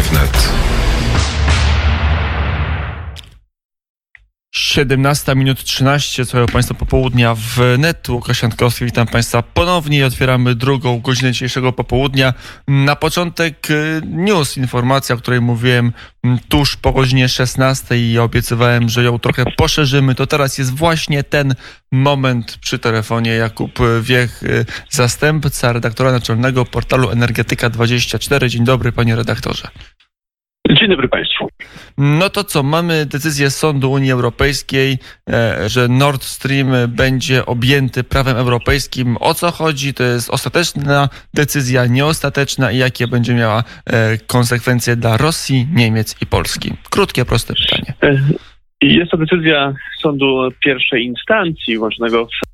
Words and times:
if 0.00 0.12
not 0.14 0.69
17 4.70 5.34
minut 5.34 5.64
13, 5.64 6.26
całego 6.26 6.52
Państwa 6.52 6.74
popołudnia 6.74 7.34
w 7.34 7.58
net. 7.78 8.08
Łukasz 8.08 8.42
Jankowski, 8.42 8.84
witam 8.84 9.06
Państwa 9.06 9.42
ponownie 9.42 10.06
otwieramy 10.06 10.54
drugą 10.54 11.00
godzinę 11.00 11.32
dzisiejszego 11.32 11.72
popołudnia. 11.72 12.34
Na 12.68 12.96
początek 12.96 13.70
y, 13.70 14.00
news, 14.06 14.56
informacja, 14.56 15.14
o 15.14 15.18
której 15.18 15.40
mówiłem 15.40 15.92
mm, 16.24 16.38
tuż 16.48 16.76
po 16.76 16.92
godzinie 16.92 17.28
16 17.28 18.10
i 18.10 18.18
obiecywałem, 18.18 18.88
że 18.88 19.04
ją 19.04 19.18
trochę 19.18 19.44
poszerzymy. 19.56 20.14
To 20.14 20.26
teraz 20.26 20.58
jest 20.58 20.74
właśnie 20.74 21.24
ten 21.24 21.54
moment 21.92 22.56
przy 22.56 22.78
telefonie. 22.78 23.30
Jakub 23.30 23.78
Wiech, 24.02 24.42
y, 24.42 24.66
zastępca 24.90 25.72
redaktora 25.72 26.12
naczelnego 26.12 26.64
portalu 26.64 27.08
Energetyka24. 27.08 28.48
Dzień 28.48 28.64
dobry, 28.64 28.92
panie 28.92 29.16
redaktorze. 29.16 29.68
Dzień 30.78 30.88
dobry 30.88 31.08
Państwu. 31.08 31.48
No 31.98 32.30
to 32.30 32.44
co, 32.44 32.62
mamy 32.62 33.06
decyzję 33.06 33.50
Sądu 33.50 33.90
Unii 33.92 34.12
Europejskiej, 34.12 34.98
e, 35.30 35.68
że 35.68 35.88
Nord 35.88 36.22
Stream 36.22 36.68
będzie 36.88 37.46
objęty 37.46 38.04
prawem 38.04 38.36
europejskim. 38.36 39.16
O 39.20 39.34
co 39.34 39.50
chodzi? 39.50 39.94
To 39.94 40.02
jest 40.02 40.30
ostateczna 40.30 41.08
decyzja, 41.34 41.86
nieostateczna 41.86 42.72
i 42.72 42.78
jakie 42.78 43.06
będzie 43.06 43.34
miała 43.34 43.64
e, 43.86 44.18
konsekwencje 44.26 44.96
dla 44.96 45.16
Rosji, 45.16 45.66
Niemiec 45.74 46.22
i 46.22 46.26
Polski? 46.26 46.72
Krótkie, 46.90 47.24
proste 47.24 47.54
pytanie. 47.54 47.94
E, 48.02 48.18
jest 48.82 49.10
to 49.10 49.16
decyzja 49.16 49.74
Sądu 50.00 50.48
pierwszej 50.64 51.04
instancji, 51.04 51.78
łącznego 51.78 52.26
w 52.26 52.49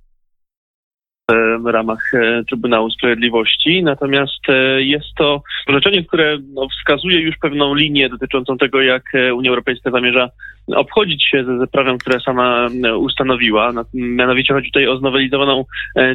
w 1.61 1.66
ramach 1.66 2.15
e, 2.15 2.45
Trybunału 2.45 2.91
Sprawiedliwości. 2.91 3.83
Natomiast 3.83 4.48
e, 4.48 4.83
jest 4.83 5.15
to 5.19 5.43
orzeczenie, 5.67 6.05
które 6.05 6.39
no, 6.55 6.69
wskazuje 6.69 7.20
już 7.20 7.37
pewną 7.37 7.75
linię 7.75 8.09
dotyczącą 8.09 8.59
tego, 8.59 8.81
jak 8.83 9.03
e, 9.14 9.34
Unia 9.34 9.50
Europejska 9.50 9.91
zamierza 9.91 10.31
obchodzić 10.75 11.25
się 11.25 11.45
ze, 11.45 11.67
prawem, 11.67 11.98
które 11.98 12.20
sama 12.20 12.69
ustanowiła. 12.98 13.73
Mianowicie 13.95 14.55
chodzi 14.55 14.70
tutaj 14.70 14.89
o 14.89 14.98
znowelizowaną 14.98 15.65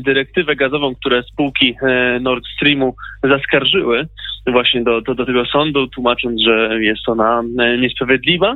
dyrektywę 0.02 0.56
gazową, 0.56 0.96
które 0.96 1.24
spółki 1.24 1.76
Nord 2.22 2.44
Streamu 2.56 2.96
zaskarżyły 3.24 4.08
właśnie 4.48 4.84
do, 4.84 5.02
do, 5.02 5.16
do 5.16 5.26
tego 5.26 5.46
sądu, 5.46 5.88
tłumacząc, 5.88 6.42
że 6.42 6.84
jest 6.84 7.10
ona 7.10 7.44
niesprawiedliwa, 7.80 8.56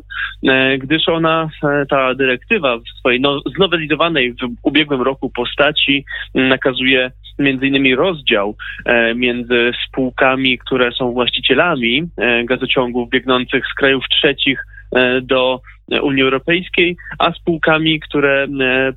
gdyż 0.80 1.09
ona, 1.09 1.50
ta 1.89 2.16
dyrektywa 2.16 2.78
w 2.78 3.00
swojej 3.00 3.22
no, 3.22 3.39
znowelizowanej 3.55 4.33
w 4.33 4.38
ubiegłym 4.63 5.02
roku 5.02 5.30
postaci 5.30 6.06
nakazuje 6.36 7.11
między 7.39 7.67
innymi 7.67 7.95
rozdział 7.95 8.56
e, 8.86 9.16
między 9.16 9.72
spółkami, 9.88 10.58
które 10.58 10.91
są 10.91 11.11
właścicielami 11.11 12.03
e, 12.17 12.44
gazociągów 12.44 13.09
biegnących 13.09 13.63
z 13.72 13.73
krajów 13.73 14.03
trzecich 14.09 14.59
e, 14.59 14.74
do 15.21 15.59
Unii 16.01 16.23
Europejskiej, 16.23 16.97
a 17.19 17.31
spółkami, 17.31 17.99
które 17.99 18.47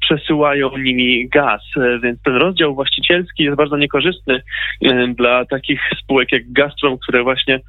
przesyłają 0.01 0.77
nimi 0.77 1.29
gaz. 1.29 1.63
Więc 2.03 2.23
ten 2.23 2.37
rozdział 2.37 2.75
właścicielski 2.75 3.43
jest 3.43 3.57
bardzo 3.57 3.77
niekorzystny 3.77 4.43
dla 5.15 5.45
takich 5.45 5.81
spółek 6.03 6.33
jak 6.33 6.53
Gazprom, 6.53 6.99
które 6.99 7.23
właśnie 7.23 7.61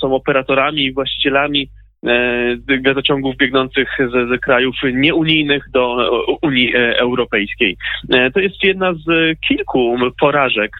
są 0.00 0.14
operatorami 0.14 0.84
i 0.84 0.92
właścicielami 0.92 1.68
E, 2.06 2.56
gazociągów 2.80 3.36
biegnących 3.36 3.88
ze, 4.30 4.38
krajów 4.38 4.74
nieunijnych 4.94 5.70
do 5.70 5.96
Unii 6.42 6.76
e, 6.76 6.98
Europejskiej. 6.98 7.76
E, 8.10 8.30
to 8.30 8.40
jest 8.40 8.62
jedna 8.62 8.94
z 8.94 9.38
kilku 9.48 9.96
porażek 10.20 10.72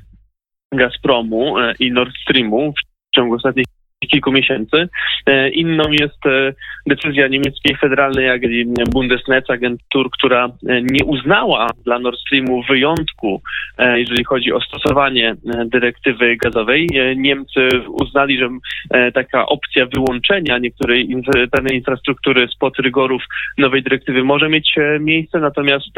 Gazpromu 0.73 1.55
i 1.79 1.93
Nord 1.93 2.13
Streamu 2.23 2.73
w 2.73 3.15
ciągu 3.17 3.35
ostatnich 3.35 3.67
kilku 4.09 4.33
miesięcy. 4.33 4.89
E, 5.27 5.49
inną 5.49 5.85
jest 5.91 6.27
e, 6.27 6.53
decyzja 6.87 7.29
niemieckiej 7.29 7.77
federalnej 7.77 8.41
Bundesnetzagentur, 8.93 10.11
która 10.11 10.45
e, 10.47 10.83
nie 10.83 11.05
uznała 11.05 11.67
dla 11.85 11.99
Nord 11.99 12.19
Streamu 12.19 12.63
wyjątku, 12.63 13.43
jeżeli 13.95 14.25
chodzi 14.25 14.53
o 14.53 14.61
stosowanie 14.61 15.35
dyrektywy 15.67 16.37
gazowej. 16.37 16.89
Niemcy 17.17 17.69
uznali, 17.89 18.39
że 18.39 18.49
taka 19.15 19.47
opcja 19.47 19.87
wyłączenia 19.87 20.59
niektórej 20.59 21.09
pewnej 21.53 21.77
infrastruktury 21.77 22.49
spod 22.49 22.79
rygorów 22.79 23.23
nowej 23.59 23.83
dyrektywy 23.83 24.25
może 24.25 24.49
mieć 24.49 24.75
miejsce, 25.01 25.41
natomiast 25.41 25.91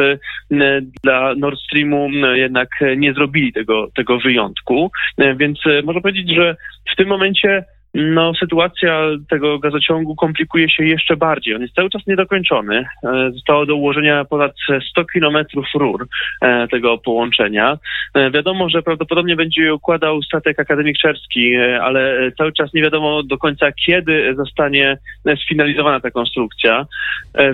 dla 1.03 1.35
Nord 1.35 1.61
Streamu 1.61 2.11
jednak 2.35 2.69
nie 2.97 3.13
zrobili 3.13 3.53
tego, 3.53 3.89
tego 3.95 4.19
wyjątku. 4.19 4.91
Więc 5.37 5.59
można 5.85 6.01
powiedzieć, 6.01 6.35
że 6.35 6.57
w 6.93 6.97
tym 6.97 7.09
momencie 7.09 7.65
no, 7.95 8.35
sytuacja 8.35 9.01
tego 9.31 9.59
gazociągu 9.59 10.17
komplikuje 10.17 10.71
się 10.71 10.85
jeszcze 10.85 11.17
bardziej. 11.17 11.55
On 11.55 11.63
jest 11.63 11.75
cały 11.75 11.91
czas 11.91 12.07
niedokończony. 12.07 12.85
E, 13.05 13.31
zostało 13.31 13.67
do 13.67 13.77
ułożenia 13.77 14.25
ponad 14.25 14.53
100 14.91 15.05
kilometrów 15.05 15.67
rur 15.75 16.07
e, 16.43 16.69
tego 16.69 16.99
połączenia. 16.99 17.79
E, 18.15 18.31
wiadomo, 18.31 18.69
że 18.69 18.83
prawdopodobnie 18.83 19.37
będzie 19.37 19.75
układał 19.75 20.23
statek 20.23 20.61
akademik 20.61 20.99
Czerski, 20.99 21.57
ale 21.57 22.33
cały 22.39 22.53
czas 22.53 22.75
nie 22.75 22.83
wiadomo 22.83 23.23
do 23.23 23.39
końca, 23.39 23.73
kiedy 23.87 24.35
zostanie 24.37 24.99
sfinalizowana 25.45 26.01
ta 26.01 26.11
konstrukcja. 26.11 26.87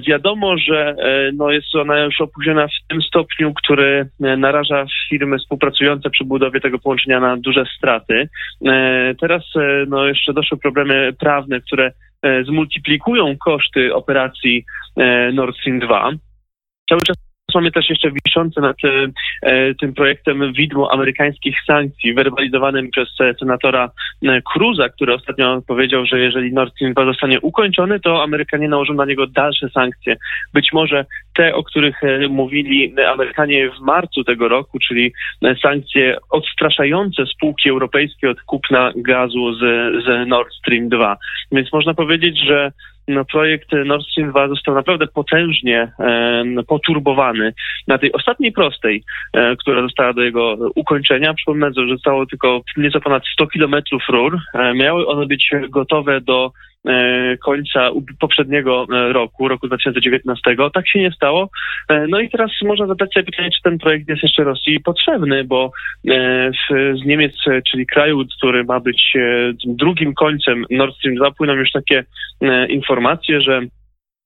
Wiadomo, 0.06 0.58
że 0.58 0.96
no, 1.34 1.50
jest 1.50 1.74
ona 1.74 1.98
już 1.98 2.20
opóźniona 2.20 2.66
w 2.66 2.88
tym 2.88 3.02
stopniu, 3.02 3.54
który 3.54 4.08
naraża 4.20 4.86
firmy 5.08 5.38
współpracujące 5.38 6.10
przy 6.10 6.24
budowie 6.24 6.60
tego 6.60 6.78
połączenia 6.78 7.20
na 7.20 7.36
duże 7.36 7.64
straty. 7.76 8.28
Teraz 9.20 9.42
no, 9.88 10.06
jeszcze 10.06 10.29
że 10.30 10.34
doszły 10.34 10.58
problemy 10.58 11.12
prawne, 11.18 11.60
które 11.60 11.92
e, 12.22 12.44
zmultiplikują 12.44 13.36
koszty 13.44 13.94
operacji 13.94 14.64
e, 14.96 15.32
Nord 15.32 15.56
Stream 15.56 15.78
2. 15.78 16.10
Cały 16.88 17.00
czas 17.00 17.29
Mamy 17.54 17.70
też 17.70 17.90
jeszcze 17.90 18.10
wiszące 18.26 18.60
nad 18.60 18.76
e, 18.84 19.06
e, 19.42 19.74
tym 19.74 19.94
projektem 19.94 20.52
widmo 20.52 20.92
amerykańskich 20.92 21.56
sankcji, 21.66 22.14
werbalizowanym 22.14 22.90
przez 22.90 23.08
e, 23.20 23.34
senatora 23.34 23.90
e, 24.22 24.42
Cruza, 24.42 24.88
który 24.88 25.14
ostatnio 25.14 25.62
powiedział, 25.66 26.06
że 26.06 26.20
jeżeli 26.20 26.52
Nord 26.52 26.74
Stream 26.74 26.94
2 26.94 27.04
zostanie 27.04 27.40
ukończony, 27.40 28.00
to 28.00 28.22
Amerykanie 28.22 28.68
nałożą 28.68 28.94
na 28.94 29.04
niego 29.04 29.26
dalsze 29.26 29.68
sankcje. 29.68 30.16
Być 30.54 30.72
może 30.72 31.04
te, 31.34 31.54
o 31.54 31.62
których 31.62 32.00
mówili 32.28 32.94
Amerykanie 33.12 33.70
w 33.70 33.80
marcu 33.80 34.24
tego 34.24 34.48
roku, 34.48 34.78
czyli 34.88 35.12
sankcje 35.62 36.16
odstraszające 36.30 37.26
spółki 37.26 37.70
europejskie 37.70 38.30
od 38.30 38.42
kupna 38.42 38.92
gazu 38.96 39.54
z, 39.54 39.58
z 40.04 40.28
Nord 40.28 40.54
Stream 40.54 40.88
2. 40.88 41.16
Więc 41.52 41.72
można 41.72 41.94
powiedzieć, 41.94 42.38
że 42.46 42.72
no, 43.14 43.24
projekt 43.24 43.68
Nord 43.86 44.06
Stream 44.06 44.30
2 44.30 44.48
został 44.48 44.74
naprawdę 44.74 45.06
potężnie 45.06 45.92
e, 45.98 46.44
poturbowany. 46.68 47.52
Na 47.86 47.98
tej 47.98 48.12
ostatniej 48.12 48.52
prostej, 48.52 49.02
e, 49.32 49.56
która 49.56 49.82
została 49.82 50.12
do 50.12 50.22
jego 50.22 50.56
ukończenia, 50.74 51.34
przypomnę, 51.34 51.70
że 51.76 51.88
zostało 51.88 52.26
tylko 52.26 52.60
nieco 52.76 53.00
ponad 53.00 53.22
100 53.32 53.46
kilometrów 53.46 54.02
rur. 54.08 54.38
E, 54.54 54.74
miały 54.74 55.06
one 55.06 55.26
być 55.26 55.50
gotowe 55.68 56.20
do 56.20 56.52
końca 57.44 57.90
poprzedniego 58.20 58.86
e, 58.92 59.12
roku, 59.12 59.48
roku 59.48 59.66
2019. 59.66 60.56
Tak 60.74 60.88
się 60.88 61.00
nie 61.00 61.12
stało. 61.12 61.50
E, 61.88 62.06
no 62.06 62.20
i 62.20 62.30
teraz 62.30 62.50
można 62.64 62.86
zadać 62.86 63.12
sobie 63.12 63.26
pytanie, 63.26 63.50
czy 63.50 63.62
ten 63.62 63.78
projekt 63.78 64.08
jest 64.08 64.22
jeszcze 64.22 64.44
Rosji 64.44 64.80
potrzebny, 64.80 65.44
bo 65.44 65.72
z 67.02 67.06
Niemiec, 67.06 67.32
czyli 67.70 67.86
kraju, 67.86 68.24
który 68.36 68.64
ma 68.64 68.80
być 68.80 69.12
drugim 69.64 70.14
końcem 70.14 70.64
Nord 70.70 70.96
Stream 70.96 71.16
2, 71.16 71.30
płyną 71.30 71.54
już 71.54 71.72
takie 71.72 72.04
informacje, 72.68 73.40
że 73.40 73.60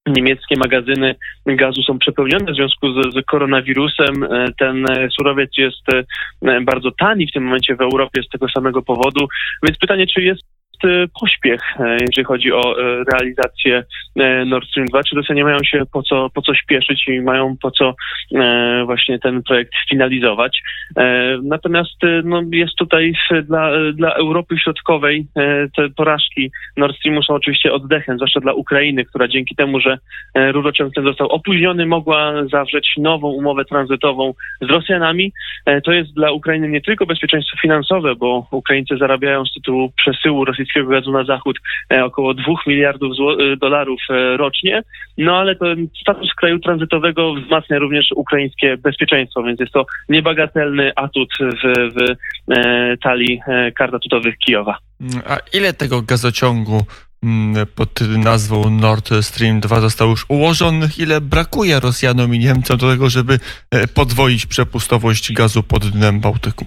niemieckie 0.07 0.55
magazyny 0.57 1.15
gazu 1.45 1.83
są 1.83 1.99
przepełnione 1.99 2.51
w 2.51 2.55
związku 2.55 2.87
z, 2.93 3.13
z, 3.13 3.25
koronawirusem. 3.25 4.27
Ten 4.59 4.85
surowiec 5.17 5.49
jest 5.57 5.85
bardzo 6.65 6.91
tani 6.91 7.27
w 7.27 7.31
tym 7.31 7.43
momencie 7.43 7.75
w 7.75 7.81
Europie 7.81 8.23
z 8.23 8.29
tego 8.29 8.49
samego 8.49 8.81
powodu. 8.81 9.27
Więc 9.63 9.77
pytanie, 9.77 10.07
czy 10.07 10.21
jest 10.21 10.41
pośpiech, 11.19 11.61
e, 11.79 11.97
jeżeli 12.01 12.25
chodzi 12.25 12.51
o 12.51 12.79
e, 12.79 13.03
realizację 13.11 13.83
e, 14.15 14.45
Nord 14.45 14.69
Stream 14.69 14.87
2. 14.87 15.03
Czy 15.03 15.15
Rosjanie 15.15 15.43
mają 15.43 15.57
się 15.63 15.83
po 15.93 16.03
co, 16.03 16.29
po 16.29 16.41
co 16.41 16.55
śpieszyć 16.55 17.07
i 17.07 17.21
mają 17.21 17.55
po 17.61 17.71
co 17.71 17.95
właśnie 18.85 19.19
ten 19.19 19.43
projekt 19.43 19.73
finalizować. 19.89 20.61
Natomiast 21.43 21.95
no, 22.23 22.41
jest 22.51 22.75
tutaj 22.75 23.13
dla, 23.43 23.71
dla 23.93 24.13
Europy 24.13 24.57
Środkowej 24.57 25.27
te 25.75 25.89
porażki 25.89 26.51
Nord 26.77 26.95
Streamu 26.97 27.23
są 27.23 27.33
oczywiście 27.33 27.73
oddechem, 27.73 28.17
zwłaszcza 28.17 28.39
dla 28.39 28.53
Ukrainy, 28.53 29.05
która 29.05 29.27
dzięki 29.27 29.55
temu, 29.55 29.79
że 29.79 29.97
rurociąg 30.35 30.93
ten 30.93 31.03
został 31.03 31.27
opóźniony, 31.27 31.85
mogła 31.85 32.33
zawrzeć 32.51 32.93
nową 32.97 33.27
umowę 33.27 33.65
tranzytową 33.65 34.33
z 34.61 34.65
Rosjanami. 34.65 35.31
To 35.83 35.91
jest 35.91 36.13
dla 36.13 36.31
Ukrainy 36.31 36.69
nie 36.69 36.81
tylko 36.81 37.05
bezpieczeństwo 37.05 37.57
finansowe, 37.61 38.15
bo 38.15 38.47
Ukraińcy 38.51 38.97
zarabiają 38.97 39.45
z 39.45 39.53
tytułu 39.53 39.91
przesyłu 39.97 40.45
rosyjskiego 40.45 40.74
rosyjskiego 40.75 40.89
gazu 40.89 41.11
na 41.11 41.23
zachód 41.23 41.57
około 42.03 42.33
2 42.33 42.43
miliardów 42.67 43.11
dolarów 43.61 43.99
rocznie, 44.37 44.81
no 45.17 45.37
ale 45.37 45.55
ten 45.55 45.87
status 46.01 46.33
kraju 46.33 46.59
tranzytowego 46.59 47.33
wzmacnia 47.33 47.79
również 47.79 48.11
ukraińskie 48.15 48.77
bezpieczeństwo, 48.77 49.43
więc 49.43 49.59
jest 49.59 49.73
to 49.73 49.85
niebagatelny 50.09 50.91
atut 50.95 51.29
w, 51.39 51.93
w 51.95 52.15
talii 53.03 53.41
kart 53.75 53.93
atutowych 53.93 54.37
Kijowa. 54.37 54.77
A 55.27 55.37
ile 55.53 55.73
tego 55.73 56.01
gazociągu 56.01 56.81
mm, 57.23 57.65
pod 57.75 58.01
nazwą 58.01 58.69
Nord 58.69 59.09
Stream 59.21 59.59
2 59.59 59.81
zostało 59.81 60.11
już 60.11 60.25
ułożonych? 60.29 60.99
Ile 60.99 61.21
brakuje 61.21 61.79
Rosjanom 61.79 62.35
i 62.35 62.39
Niemcom 62.39 62.77
do 62.77 62.91
tego, 62.91 63.09
żeby 63.09 63.39
e, 63.71 63.87
podwoić 63.87 64.45
przepustowość 64.45 65.33
gazu 65.33 65.63
pod 65.63 65.85
dnem 65.85 66.19
Bałtyku? 66.19 66.65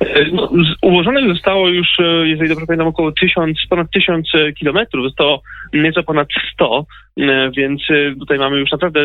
E, 0.00 0.24
no, 0.32 0.50
ułożonych 0.82 1.28
zostało 1.34 1.68
już, 1.68 1.88
e, 2.00 2.28
jeżeli 2.28 2.48
dobrze 2.48 2.66
pamiętam, 2.66 2.88
około 2.88 3.12
tysiąc, 3.12 3.58
ponad 3.70 3.90
tysiąc 3.90 4.32
kilometrów. 4.58 5.04
Zostało 5.04 5.42
nieco 5.72 6.02
ponad 6.02 6.28
100, 6.52 6.86
więc 7.56 7.82
tutaj 8.18 8.38
mamy 8.38 8.58
już 8.58 8.72
naprawdę 8.72 9.00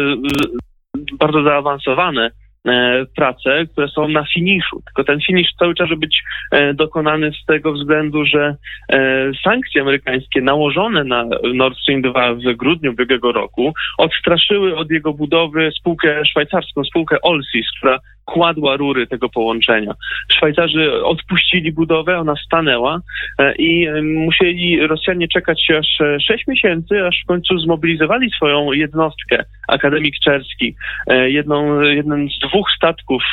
bardzo 1.19 1.44
zaawansowane 1.44 2.31
E, 2.68 3.06
prace, 3.15 3.65
które 3.71 3.88
są 3.88 4.07
na 4.07 4.25
finiszu. 4.33 4.81
Tylko 4.86 5.04
ten 5.04 5.19
finisz 5.21 5.54
cały 5.60 5.75
czas 5.75 5.89
może 5.89 5.98
być 5.98 6.24
e, 6.51 6.74
dokonany 6.74 7.31
z 7.42 7.45
tego 7.45 7.74
względu, 7.74 8.25
że 8.25 8.56
e, 8.89 9.31
sankcje 9.44 9.81
amerykańskie 9.81 10.42
nałożone 10.42 11.04
na 11.04 11.25
Nord 11.54 11.77
Stream 11.77 12.01
2 12.01 12.33
w 12.33 12.56
grudniu 12.57 12.92
ubiegłego 12.92 13.31
roku 13.31 13.74
odstraszyły 13.98 14.75
od 14.75 14.92
jego 14.92 15.13
budowy 15.13 15.71
spółkę 15.80 16.25
szwajcarską, 16.25 16.83
spółkę 16.83 17.21
Olsis, 17.21 17.65
która 17.77 18.00
kładła 18.25 18.78
rury 18.78 19.08
tego 19.08 19.30
połączenia. 19.30 19.94
Szwajcarzy 20.31 21.04
odpuścili 21.04 21.72
budowę, 21.72 22.20
ona 22.20 22.36
stanęła 22.46 23.02
e, 23.40 23.56
i 23.56 23.88
e, 23.88 24.02
musieli 24.02 24.88
Rosjanie 24.88 25.28
czekać 25.28 25.72
aż 25.80 25.88
6 26.28 26.48
miesięcy, 26.48 27.06
aż 27.06 27.22
w 27.24 27.28
końcu 27.28 27.60
zmobilizowali 27.60 28.30
swoją 28.31 28.72
jednostkę, 28.72 29.44
Akademik 29.68 30.16
Czerski, 30.24 30.75
e, 31.08 31.30
jedną, 31.30 31.81
jeden 31.81 32.30
z 32.30 32.40
dwóch 32.48 32.72
statków, 32.78 33.24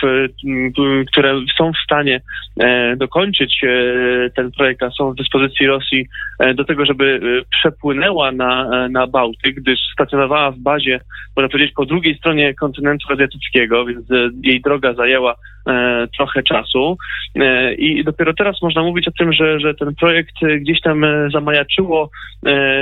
które 1.12 1.40
są 1.58 1.72
w 1.72 1.84
stanie 1.84 2.20
dokończyć 2.96 3.60
ten 4.36 4.52
projekt, 4.52 4.82
a 4.82 4.90
są 4.90 5.12
w 5.12 5.14
dyspozycji 5.14 5.66
Rosji 5.66 6.06
do 6.54 6.64
tego, 6.64 6.86
żeby 6.86 7.20
przepłynęła 7.50 8.32
na, 8.32 8.88
na 8.88 9.06
Bałtyk, 9.06 9.54
gdyż 9.54 9.78
stacjonowała 9.92 10.50
w 10.50 10.58
bazie, 10.58 11.00
można 11.36 11.48
powiedzieć, 11.48 11.74
po 11.74 11.86
drugiej 11.86 12.16
stronie 12.16 12.54
kontynentu 12.54 13.12
azjatyckiego, 13.12 13.84
więc 13.84 14.06
jej 14.42 14.60
droga 14.60 14.79
droga 14.80 14.94
zajęła 14.94 15.34
e, 15.68 16.06
trochę 16.16 16.42
czasu 16.42 16.96
e, 17.34 17.74
i 17.74 18.04
dopiero 18.04 18.34
teraz 18.34 18.62
można 18.62 18.82
mówić 18.82 19.08
o 19.08 19.12
tym, 19.18 19.32
że, 19.32 19.60
że 19.60 19.74
ten 19.74 19.94
projekt 19.94 20.34
gdzieś 20.60 20.80
tam 20.80 21.04
e, 21.04 21.28
zamajaczyło 21.32 22.10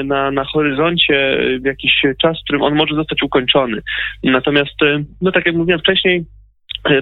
na, 0.05 0.31
na 0.31 0.45
horyzoncie 0.45 1.39
jakiś 1.65 2.03
czas, 2.23 2.41
w 2.41 2.45
którym 2.45 2.63
on 2.63 2.75
może 2.75 2.95
zostać 2.95 3.23
ukończony. 3.23 3.83
Natomiast, 4.25 4.75
no 5.21 5.33
tak 5.33 5.47
jak 5.47 5.55
mówiłem 5.55 5.81
wcześniej, 5.81 6.25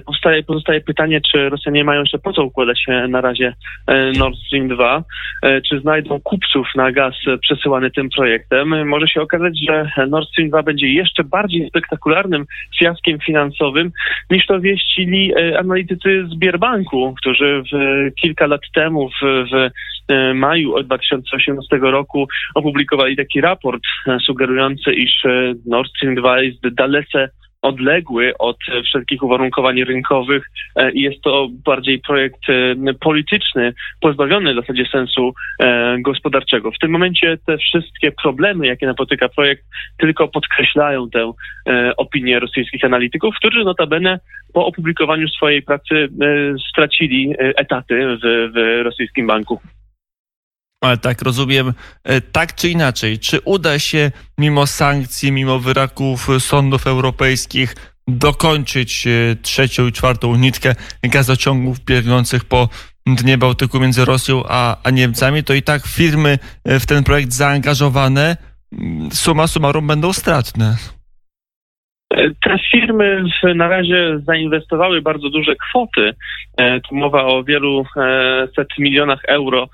powstaje, 0.05 0.43
pozostaje 0.43 0.81
pytanie, 0.81 1.21
czy 1.31 1.49
Rosjanie 1.49 1.83
mają 1.83 1.99
jeszcze 1.99 2.19
po 2.19 2.33
co 2.33 2.43
układać 2.43 2.85
na 3.09 3.21
razie 3.21 3.53
e, 3.87 4.11
Nord 4.11 4.35
Stream 4.47 4.67
2, 4.67 5.03
e, 5.41 5.61
czy 5.61 5.79
znajdą 5.79 6.19
kupców 6.19 6.67
na 6.75 6.91
gaz 6.91 7.15
przesyłany 7.41 7.91
tym 7.91 8.09
projektem. 8.09 8.87
Może 8.87 9.07
się 9.07 9.21
okazać, 9.21 9.53
że 9.67 10.07
Nord 10.07 10.29
Stream 10.29 10.49
2 10.49 10.63
będzie 10.63 10.87
jeszcze 10.87 11.23
bardziej 11.23 11.69
spektakularnym 11.69 12.45
fiaskiem 12.79 13.19
finansowym, 13.19 13.91
niż 14.31 14.45
to 14.45 14.59
wieścili 14.59 15.33
analitycy 15.59 16.27
z 16.27 16.35
Bierbanku, 16.35 17.15
którzy 17.17 17.63
w, 17.71 17.75
kilka 18.21 18.47
lat 18.47 18.61
temu, 18.75 19.09
w, 19.09 19.45
w 19.51 19.69
maju 20.33 20.83
2018 20.83 21.77
roku, 21.77 22.27
opublikowali 22.55 23.15
taki 23.17 23.41
raport 23.41 23.83
sugerujący, 24.25 24.93
iż 24.93 25.11
Nord 25.65 25.89
Stream 25.89 26.15
2 26.15 26.41
jest 26.41 26.67
dalece 26.67 27.29
odległy 27.61 28.33
od 28.39 28.57
wszelkich 28.85 29.23
uwarunkowań 29.23 29.83
rynkowych 29.83 30.49
e, 30.75 30.91
i 30.91 31.01
jest 31.01 31.21
to 31.21 31.47
bardziej 31.65 31.99
projekt 31.99 32.49
e, 32.49 32.93
polityczny, 32.93 33.73
pozbawiony 34.01 34.53
w 34.53 34.55
zasadzie 34.55 34.85
sensu 34.91 35.33
e, 35.59 35.97
gospodarczego. 36.01 36.71
W 36.71 36.79
tym 36.79 36.91
momencie 36.91 37.37
te 37.45 37.57
wszystkie 37.57 38.11
problemy, 38.11 38.67
jakie 38.67 38.85
napotyka 38.85 39.29
projekt, 39.29 39.63
tylko 39.97 40.27
podkreślają 40.27 41.09
tę 41.09 41.31
opinię 41.97 42.39
rosyjskich 42.39 42.85
analityków, 42.85 43.35
którzy 43.35 43.63
notabene 43.63 44.19
po 44.53 44.65
opublikowaniu 44.65 45.27
swojej 45.27 45.61
pracy 45.61 46.07
stracili 46.71 47.33
etaty 47.39 48.17
w, 48.23 48.51
w 48.53 48.83
rosyjskim 48.83 49.27
banku. 49.27 49.59
Ale 50.87 50.97
tak 50.97 51.21
rozumiem, 51.21 51.73
e, 52.03 52.21
tak 52.21 52.55
czy 52.55 52.69
inaczej, 52.69 53.19
czy 53.19 53.39
uda 53.45 53.79
się 53.79 54.11
mimo 54.37 54.67
sankcji, 54.67 55.31
mimo 55.31 55.59
wyraków 55.59 56.27
sądów 56.39 56.87
europejskich 56.87 57.75
dokończyć 58.07 59.07
e, 59.07 59.35
trzecią 59.41 59.87
i 59.87 59.91
czwartą 59.91 60.35
nitkę 60.35 60.75
gazociągów 61.03 61.79
biegnących 61.79 62.45
po 62.45 62.69
dnie 63.05 63.37
Bałtyku 63.37 63.79
między 63.79 64.05
Rosją 64.05 64.43
a, 64.49 64.77
a 64.83 64.89
Niemcami, 64.89 65.43
to 65.43 65.53
i 65.53 65.61
tak 65.61 65.87
firmy 65.87 66.39
e, 66.65 66.79
w 66.79 66.85
ten 66.85 67.03
projekt 67.03 67.33
zaangażowane 67.33 68.37
mm, 68.73 69.11
suma 69.11 69.47
summarum 69.47 69.87
będą 69.87 70.13
stratne. 70.13 70.75
Te 72.43 72.57
firmy 72.71 73.23
na 73.55 73.67
razie 73.67 74.19
zainwestowały 74.19 75.01
bardzo 75.01 75.29
duże 75.29 75.55
kwoty. 75.55 76.13
Tu 76.57 76.95
mowa 76.95 77.23
o 77.23 77.43
wielu 77.43 77.85
set 78.55 78.67
milionach 78.79 79.19
euro 79.27 79.69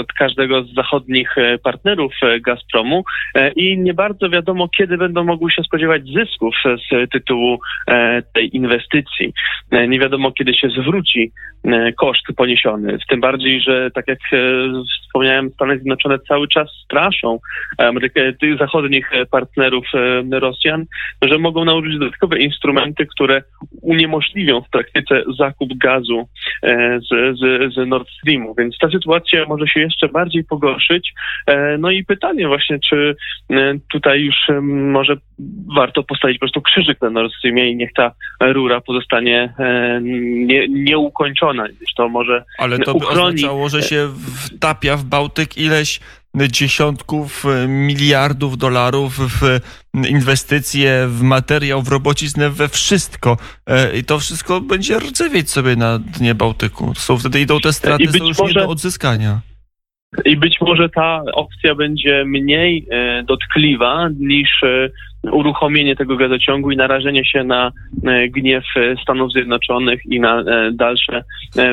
od 0.00 0.12
każdego 0.12 0.62
z 0.62 0.74
zachodnich 0.74 1.38
e, 1.38 1.58
partnerów 1.58 2.12
e, 2.22 2.40
Gazpromu 2.40 3.04
i 3.56 3.78
nie 3.78 3.94
bardzo 3.94 4.30
wiadomo, 4.30 4.68
kiedy 4.76 4.98
będą 4.98 5.24
mogły 5.24 5.50
się 5.50 5.62
spodziewać 5.62 6.02
zysków 6.04 6.54
z 6.64 7.10
tytułu 7.10 7.58
tej 8.34 8.56
inwestycji. 8.56 9.32
Nie 9.88 9.98
wiadomo, 9.98 10.32
kiedy 10.32 10.54
się 10.54 10.68
zwróci 10.68 11.32
koszt 11.96 12.26
poniesiony. 12.36 12.98
Tym 13.08 13.20
bardziej, 13.20 13.60
że 13.60 13.90
tak 13.90 14.08
jak 14.08 14.18
wspomniałem, 15.06 15.50
Stany 15.50 15.74
Zjednoczone 15.74 16.18
cały 16.18 16.48
czas 16.48 16.68
straszą 16.84 17.38
tych 18.40 18.58
zachodnich 18.58 19.10
partnerów 19.30 19.86
Rosjan, 20.30 20.84
że 21.22 21.38
mogą 21.38 21.64
nałożyć 21.64 21.98
dodatkowe 21.98 22.38
instrumenty, 22.38 23.06
które 23.06 23.42
uniemożliwią 23.82 24.60
w 24.60 24.70
praktyce 24.70 25.22
zakup 25.38 25.74
gazu 25.74 26.28
z, 26.98 27.38
z, 27.38 27.74
z 27.74 27.88
Nord 27.88 28.08
Streamu. 28.08 28.54
Więc 28.58 28.78
ta 28.78 28.90
sytuacja 28.90 29.13
sytuacja 29.14 29.46
może 29.48 29.66
się 29.66 29.80
jeszcze 29.80 30.08
bardziej 30.08 30.44
pogorszyć. 30.44 31.12
E, 31.46 31.78
no 31.78 31.90
i 31.90 32.04
pytanie 32.04 32.48
właśnie, 32.48 32.78
czy 32.90 33.16
e, 33.50 33.74
tutaj 33.92 34.20
już 34.20 34.36
może 34.62 35.16
warto 35.76 36.02
postawić 36.02 36.38
po 36.38 36.40
prostu 36.40 36.62
krzyżyk 36.62 37.00
na 37.00 37.10
Nord 37.10 37.32
Streamie 37.32 37.70
i 37.70 37.76
niech 37.76 37.92
ta 37.92 38.12
rura 38.40 38.80
pozostanie 38.80 39.54
e, 39.58 40.00
nie, 40.02 40.68
nieukończona, 40.68 41.66
to 41.96 42.08
może 42.08 42.44
Ale 42.58 42.78
to 42.78 42.92
by 42.92 42.98
uchroni... 42.98 43.34
oznaczało, 43.34 43.68
że 43.68 43.82
się 43.82 44.08
wtapia 44.56 44.96
w 44.96 45.04
Bałtyk 45.04 45.58
ileś 45.58 46.00
dziesiątków 46.34 47.44
miliardów 47.68 48.58
dolarów 48.58 49.18
w 49.40 49.60
inwestycje, 50.08 51.06
w 51.08 51.22
materiał, 51.22 51.82
w 51.82 51.88
robociznę, 51.88 52.50
we 52.50 52.68
wszystko. 52.68 53.36
I 53.98 54.04
to 54.04 54.18
wszystko 54.18 54.60
będzie 54.60 54.98
rdzewieć 54.98 55.50
sobie 55.50 55.76
na 55.76 55.98
dnie 55.98 56.34
Bałtyku. 56.34 56.94
Są 56.94 57.18
wtedy 57.18 57.40
idą 57.40 57.60
te 57.60 57.72
straty, 57.72 58.12
są 58.12 58.26
już 58.26 58.38
może... 58.38 58.54
nie 58.54 58.66
do 58.66 58.68
odzyskania. 58.68 59.40
I 60.24 60.36
być 60.36 60.56
może 60.60 60.88
ta 60.88 61.22
opcja 61.34 61.74
będzie 61.74 62.24
mniej 62.26 62.86
e, 62.90 63.22
dotkliwa 63.22 64.08
niż 64.18 64.48
e, 64.62 64.88
uruchomienie 65.32 65.96
tego 65.96 66.16
gazociągu 66.16 66.70
i 66.70 66.76
narażenie 66.76 67.24
się 67.24 67.44
na 67.44 67.72
e, 68.06 68.28
gniew 68.28 68.64
Stanów 69.02 69.32
Zjednoczonych 69.32 70.00
i 70.06 70.20
na 70.20 70.44
dalsze 70.72 71.24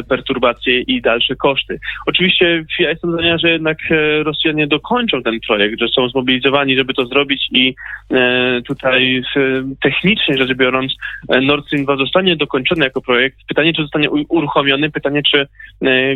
perturbacje 0.10 0.81
i 0.81 1.01
dalsze 1.01 1.36
koszty. 1.36 1.79
Oczywiście 2.05 2.65
ja 2.79 2.89
jestem 2.89 3.12
zdania, 3.12 3.38
że 3.38 3.50
jednak 3.50 3.77
Rosjanie 4.24 4.67
dokończą 4.67 5.24
ten 5.24 5.39
projekt, 5.48 5.79
że 5.79 5.88
są 5.88 6.10
zmobilizowani, 6.10 6.77
żeby 6.77 6.93
to 6.93 7.05
zrobić 7.05 7.48
i 7.51 7.75
tutaj 8.67 9.24
technicznie 9.81 10.38
rzecz 10.38 10.53
biorąc 10.53 10.93
Nord 11.41 11.65
Stream 11.65 11.86
2 11.86 11.98
zostanie 11.98 12.36
dokończony 12.36 12.86
jako 12.86 13.01
projekt. 13.01 13.38
Pytanie, 13.48 13.74
czy 13.74 13.81
zostanie 13.81 14.10
uruchomiony, 14.10 14.91
pytanie, 14.91 15.22
czy 15.31 15.48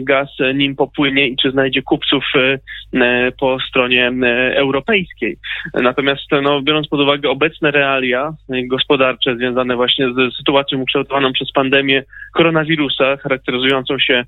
gaz 0.01 0.30
nim 0.56 0.75
popłynie 0.75 1.27
i 1.27 1.36
czy 1.36 1.51
znajdzie 1.51 1.82
kupców 1.82 2.24
E, 2.36 2.60
e, 2.94 3.32
po 3.32 3.58
stronie 3.70 4.08
e, 4.24 4.58
europejskiej. 4.58 5.38
Natomiast 5.74 6.24
no, 6.44 6.62
biorąc 6.62 6.88
pod 6.88 7.00
uwagę 7.00 7.25
obecne 7.29 7.72
realia 7.72 8.34
gospodarcze 8.50 9.36
związane 9.36 9.75
właśnie 9.75 10.08
z 10.13 10.36
sytuacją 10.38 10.82
ukształtowaną 10.82 11.34
przez 11.34 11.51
pandemię 11.51 12.03
koronawirusa, 12.34 13.17
charakteryzującą 13.17 14.00
się 14.00 14.24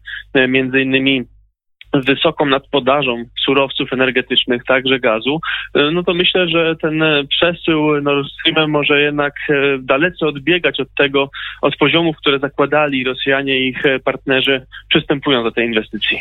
między 0.48 0.82
innymi 0.82 1.24
wysoką 1.94 2.46
nadpodażą 2.46 3.24
surowców 3.46 3.94
energetycznych, 3.94 4.63
także 4.63 5.00
gazu, 5.00 5.39
no 5.92 6.04
to 6.04 6.13
myślę, 6.13 6.50
że 6.50 6.75
ten 6.82 7.04
przesył 7.30 8.01
Nord 8.01 8.27
Streamem 8.27 8.72
może 8.72 9.01
jednak 9.01 9.34
dalece 9.80 10.25
odbiegać 10.25 10.80
od 10.80 10.88
tego, 10.98 11.30
od 11.62 11.77
poziomów, 11.77 12.18
które 12.18 12.39
zakładali 12.39 13.04
Rosjanie 13.04 13.60
i 13.60 13.70
ich 13.70 13.84
partnerzy 14.04 14.66
przystępując 14.89 15.44
do 15.44 15.51
tej 15.51 15.68
inwestycji. 15.68 16.20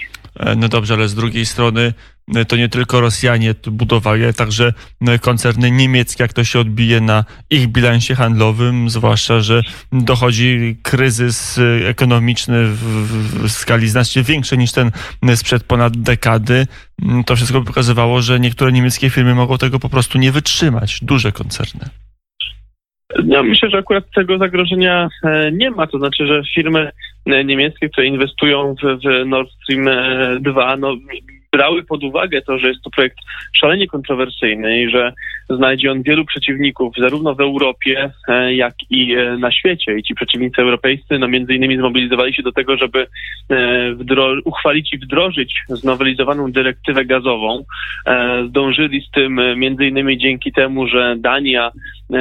No 0.56 0.68
dobrze, 0.68 0.95
ale 0.95 1.09
z 1.09 1.14
drugiej 1.14 1.47
strony 1.47 1.92
E, 1.92 2.15
to 2.49 2.56
nie 2.56 2.68
tylko 2.68 3.00
Rosjanie 3.00 3.54
budowali, 3.71 4.25
ale 4.25 4.33
także 4.33 4.73
e, 5.09 5.18
koncerny 5.18 5.71
niemieckie, 5.71 6.25
jak 6.25 6.33
to 6.33 6.45
się 6.45 6.59
odbije 6.59 7.00
na 7.00 7.25
ich 7.50 7.68
bilansie 7.68 8.14
handlowym, 8.14 8.90
zwłaszcza, 8.90 9.40
że 9.40 9.62
dochodzi 9.92 10.76
kryzys 10.83 11.59
e, 11.59 11.88
ekonomiczny 11.88 12.64
w, 12.66 12.83
w 13.42 13.50
skali 13.50 13.88
znacznie 13.88 14.23
większej 14.23 14.59
niż 14.59 14.73
ten 14.73 14.90
sprzed 15.35 15.64
ponad 15.64 15.97
dekady. 15.97 16.66
Mm, 17.02 17.25
to 17.25 17.37
wszystko 17.37 17.62
pokazywało, 17.62 18.23
że 18.23 18.40
niektóre 18.40 18.73
niemieckie 18.73 19.11
firmy 19.11 19.35
mogą 19.35 19.59
tego 19.59 19.78
po 19.78 19.88
prostu 19.88 20.18
nie 20.18 20.33
wytrzymać, 20.33 20.99
duże 21.02 21.33
koncerny. 21.33 21.88
Ja 23.26 23.42
myślę, 23.42 23.71
że 23.71 23.78
akurat 23.78 24.04
tego 24.14 24.38
zagrożenia 24.38 25.09
nie 25.52 25.71
ma. 25.71 25.87
To 25.87 25.99
znaczy, 25.99 26.26
że 26.26 26.42
firmy 26.54 26.90
niemieckie, 27.26 27.88
które 27.88 28.06
inwestują 28.06 28.75
w, 28.75 28.99
w 29.04 29.26
Nord 29.26 29.50
Stream 29.62 29.88
2, 30.40 30.76
no, 30.76 30.97
brały 31.57 31.85
pod 31.85 32.05
uwagę 32.05 32.43
to, 32.43 32.59
że 32.59 32.69
jest 32.69 32.83
to 32.83 32.91
projekt 32.91 33.19
szalenie 33.53 33.87
kontrowersyjny 33.87 34.83
i 34.83 34.91
że 34.91 35.13
znajdzie 35.51 35.93
on 35.93 36.03
wielu 36.03 36.25
przeciwników 36.25 36.95
zarówno 36.99 37.35
w 37.35 37.41
Europie, 37.41 38.11
e, 38.29 38.55
jak 38.55 38.75
i 38.91 39.15
e, 39.15 39.39
na 39.39 39.53
świecie. 39.53 39.99
I 39.99 40.03
ci 40.03 40.15
przeciwnicy 40.15 40.63
europejscy, 40.63 41.19
no 41.19 41.29
między 41.29 41.55
innymi 41.55 41.77
zmobilizowali 41.77 42.35
się 42.35 42.43
do 42.43 42.53
tego, 42.53 42.77
żeby 42.77 43.07
e, 43.51 44.41
uchwalić 44.45 44.93
i 44.93 44.99
wdrożyć 44.99 45.55
znowelizowaną 45.69 46.53
dyrektywę 46.53 47.05
gazową. 47.05 47.65
Zdążyli 48.49 49.01
z 49.01 49.11
tym 49.11 49.41
między 49.57 49.87
innymi 49.87 50.19
dzięki 50.19 50.53
temu, 50.53 50.87
że 50.89 51.17
Dania 51.19 51.71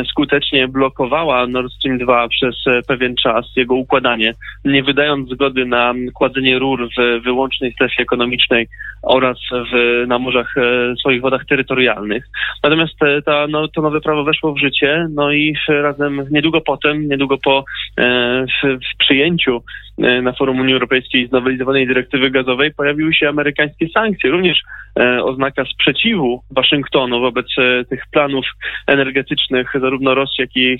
skutecznie 0.10 0.68
blokowała 0.68 1.48
Nord 1.48 1.74
Stream 1.74 1.98
2 1.98 2.28
przez 2.28 2.56
pewien 2.88 3.16
czas, 3.16 3.46
jego 3.56 3.76
układanie, 3.76 4.34
nie 4.66 4.84
wydając 4.84 5.30
zgody 5.30 5.66
na 5.66 5.94
kładzenie 6.14 6.60
rur 6.60 6.90
w 6.98 7.24
wyłącznej 7.24 7.74
strefie 7.74 8.04
ekonomicznej 8.04 8.68
oraz 9.04 9.38
w, 9.52 10.04
na 10.08 10.20
morzach, 10.20 10.54
swoich 11.00 11.22
wodach 11.22 11.46
terytorialnych. 11.46 12.28
Natomiast 12.64 12.94
ta, 13.26 13.48
no, 13.48 13.68
to 13.68 13.82
nowe 13.82 14.02
prawo 14.02 14.24
weszło 14.24 14.54
w 14.54 14.60
życie, 14.60 15.08
no 15.10 15.32
i 15.32 15.56
razem 15.68 16.26
niedługo 16.32 16.62
potem, 16.62 17.08
niedługo 17.08 17.38
po 17.38 17.66
e, 17.98 18.46
w, 18.46 18.78
w 18.78 18.98
przyjęciu 18.98 19.64
e, 19.98 20.22
na 20.22 20.34
forum 20.34 20.60
Unii 20.60 20.74
Europejskiej 20.74 21.28
znowelizowanej 21.28 21.88
dyrektywy 21.88 22.32
gazowej 22.32 22.74
pojawiły 22.74 23.14
się 23.14 23.30
amerykańskie 23.30 23.90
sankcje, 23.90 24.30
również 24.30 24.58
e, 25.00 25.24
oznaka 25.24 25.66
sprzeciwu 25.66 26.42
Waszyngtonu 26.52 27.22
wobec 27.22 27.46
tych 27.90 28.04
planów 28.12 28.46
energetycznych 28.88 29.75
zarówno 29.80 30.16
Rosji, 30.16 30.42
jak 30.42 30.56
i 30.56 30.62
jej, 30.62 30.80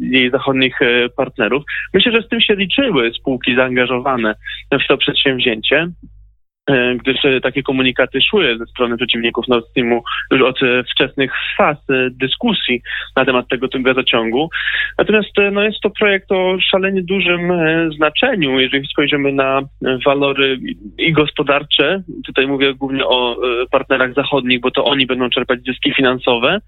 jej 0.00 0.30
zachodnich 0.30 0.78
partnerów. 1.16 1.64
Myślę, 1.94 2.12
że 2.12 2.22
z 2.22 2.28
tym 2.28 2.40
się 2.40 2.54
liczyły 2.54 3.12
spółki 3.14 3.56
zaangażowane 3.56 4.34
w 4.72 4.88
to 4.88 4.98
przedsięwzięcie. 4.98 5.88
E, 6.70 6.94
gdyż 6.94 7.24
e, 7.24 7.40
takie 7.40 7.62
komunikaty 7.62 8.18
szły 8.22 8.58
ze 8.58 8.66
strony 8.66 8.96
przeciwników 8.96 9.48
Nord 9.48 9.68
Streamu 9.70 10.02
już 10.32 10.42
od 10.42 10.62
e, 10.62 10.84
wczesnych 10.84 11.32
faz 11.56 11.76
dyskusji 12.10 12.82
na 13.16 13.24
temat 13.24 13.48
tego 13.48 13.68
tym 13.68 13.82
gazociągu. 13.82 14.50
Natomiast 14.98 15.28
no, 15.52 15.62
jest 15.62 15.80
to 15.80 15.90
projekt 15.90 16.32
o 16.32 16.56
szalenie 16.70 17.02
dużym 17.02 17.52
znaczeniu, 17.96 18.60
jeżeli 18.60 18.88
spojrzymy 18.88 19.32
na 19.32 19.62
walory 20.06 20.58
i 20.98 21.12
gospodarcze. 21.12 22.02
Tutaj 22.26 22.46
mówię 22.46 22.74
głównie 22.74 23.06
o 23.06 23.36
partnerach 23.70 24.14
zachodnich, 24.14 24.60
bo 24.60 24.70
to 24.70 24.84
oni 24.84 25.06
będą 25.06 25.30
czerpać 25.30 25.60
zyski 25.66 25.94
finansowe 25.94 26.60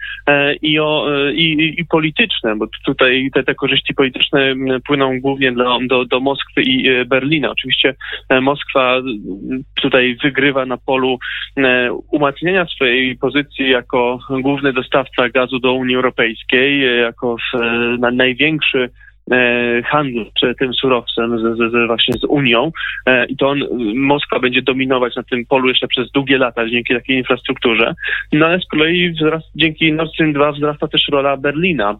i, 0.63 0.79
o, 0.79 1.07
i, 1.35 1.75
i 1.79 1.85
polityczne, 1.91 2.57
bo 2.57 2.67
tutaj 2.85 3.31
te, 3.35 3.45
te 3.45 3.55
korzyści 3.55 3.95
polityczne 3.95 4.55
płyną 4.87 5.21
głównie 5.21 5.53
do, 5.53 5.79
do, 5.89 6.05
do 6.05 6.21
Moskwy 6.21 6.63
i 6.63 7.05
Berlina. 7.07 7.51
Oczywiście 7.51 7.95
Moskwa 8.41 9.01
tutaj 9.85 10.17
wygrywa 10.23 10.67
na 10.67 10.77
polu 10.77 11.19
e, 11.57 11.93
umacniania 11.93 12.67
swojej 12.67 13.17
pozycji 13.17 13.71
jako 13.71 14.19
główny 14.41 14.73
dostawca 14.73 15.29
gazu 15.29 15.59
do 15.59 15.73
Unii 15.73 15.97
Europejskiej, 15.97 16.85
e, 16.85 16.97
jako 16.97 17.37
e, 17.55 18.13
największy 18.13 18.91
handlu 19.85 20.25
tym 20.59 20.75
surowcem 20.75 21.39
z, 21.39 21.43
z, 21.57 21.87
właśnie 21.87 22.15
z 22.15 22.25
Unią 22.25 22.73
i 23.29 23.37
to 23.37 23.49
on, 23.49 23.61
Moskwa 23.97 24.39
będzie 24.41 24.63
dominować 24.63 25.17
na 25.17 25.23
tym 25.23 25.47
polu 25.47 25.69
jeszcze 25.69 25.89
przez 25.89 26.11
długie 26.11 26.39
lata 26.39 26.69
dzięki 26.69 26.95
takiej 26.95 27.19
infrastrukturze. 27.19 27.95
No 28.33 28.47
ale 28.47 28.61
z 28.61 28.67
kolei 28.67 29.11
wzrast, 29.11 29.47
dzięki 29.55 29.93
Nord 29.93 30.13
Stream 30.13 30.33
2 30.33 30.53
wzrasta 30.53 30.89
też 30.89 31.09
rola 31.13 31.37
Berlina 31.37 31.97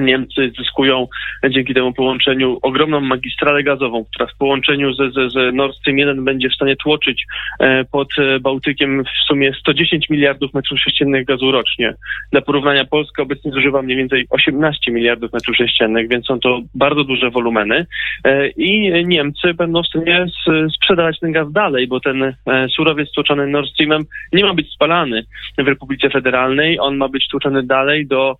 Niemcy 0.00 0.52
zyskują 0.58 1.06
dzięki 1.50 1.74
temu 1.74 1.92
połączeniu 1.92 2.58
ogromną 2.62 3.00
magistralę 3.00 3.62
gazową, 3.62 4.04
która 4.04 4.26
w 4.26 4.36
połączeniu 4.36 4.92
z, 4.92 4.96
z, 4.96 5.32
z 5.32 5.54
Nord 5.54 5.76
Stream 5.76 5.98
1 5.98 6.24
będzie 6.24 6.48
w 6.48 6.54
stanie 6.54 6.76
tłoczyć 6.76 7.24
e, 7.60 7.84
pod 7.84 8.08
e, 8.18 8.40
Bałtykiem 8.40 9.04
w 9.04 9.26
sumie 9.26 9.52
110 9.60 10.10
miliardów 10.10 10.54
metrów 10.54 10.80
sześciennych 10.80 11.26
gazu 11.26 11.50
rocznie. 11.50 11.94
Dla 12.32 12.40
porównania 12.40 12.84
Polska 12.84 13.22
obecnie 13.22 13.50
zużywa 13.50 13.82
mniej 13.82 13.96
więcej 13.96 14.26
18 14.30 14.92
miliardów 14.92 15.32
metrów 15.32 15.56
sześciennych, 15.56 16.08
więc 16.08 16.26
są 16.26 16.40
to 16.40 16.60
bardzo 16.74 17.04
duże 17.04 17.30
wolumeny 17.30 17.86
e, 18.24 18.48
i 18.48 19.04
Niemcy 19.06 19.54
będą 19.54 19.82
w 19.82 19.86
stanie 19.86 20.26
sprzedawać 20.74 21.18
ten 21.20 21.32
gaz 21.32 21.52
dalej, 21.52 21.86
bo 21.86 22.00
ten 22.00 22.34
surowiec 22.76 23.12
tłoczony 23.12 23.46
Nord 23.46 23.68
Streamem 23.68 24.02
nie 24.32 24.44
ma 24.44 24.54
być 24.54 24.72
spalany 24.72 25.24
w 25.58 25.68
Republice 25.68 26.10
Federalnej, 26.10 26.78
on 26.80 26.96
ma 26.96 27.08
być 27.08 27.28
tłoczony 27.28 27.62
dalej 27.62 28.06
do 28.06 28.36